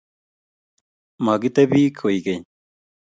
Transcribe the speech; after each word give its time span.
Magitebi 1.25 1.81
koek 1.97 2.19
keny 2.25 2.43